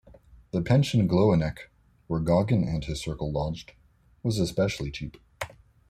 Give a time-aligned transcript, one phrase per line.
[0.49, 1.67] The Pension Gloanec,
[2.07, 3.73] where Gauguin and his circle lodged,
[4.23, 5.17] was especially cheap.